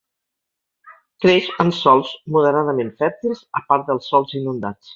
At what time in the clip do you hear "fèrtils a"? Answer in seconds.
3.05-3.63